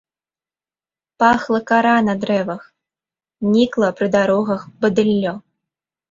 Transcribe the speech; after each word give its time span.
Пахла 1.19 1.59
кара 1.71 1.91
на 2.07 2.15
дрэвах, 2.23 2.61
нікла 3.57 3.89
пры 3.99 4.07
дарогах 4.15 4.61
бадыллё. 4.85 5.33